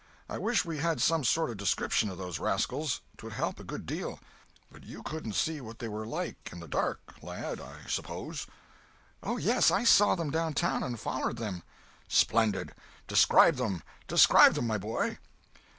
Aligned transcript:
I 0.27 0.39
wish 0.39 0.65
we 0.65 0.79
had 0.79 0.99
some 0.99 1.23
sort 1.23 1.51
of 1.51 1.57
description 1.57 2.09
of 2.09 2.17
those 2.17 2.39
rascals—'twould 2.39 3.33
help 3.33 3.59
a 3.59 3.63
good 3.63 3.85
deal. 3.85 4.19
But 4.71 4.83
you 4.83 5.03
couldn't 5.03 5.33
see 5.35 5.61
what 5.61 5.77
they 5.77 5.87
were 5.87 6.07
like, 6.07 6.49
in 6.51 6.59
the 6.59 6.67
dark, 6.67 7.17
lad, 7.21 7.61
I 7.61 7.81
suppose?" 7.87 8.47
"Oh 9.21 9.37
yes; 9.37 9.69
I 9.69 9.83
saw 9.83 10.15
them 10.15 10.31
downtown 10.31 10.81
and 10.81 10.99
follered 10.99 11.37
them." 11.37 11.61
"Splendid! 12.07 12.73
Describe 13.07 13.57
them—describe 13.57 14.55
them, 14.55 14.65
my 14.65 14.79
boy!" 14.79 15.19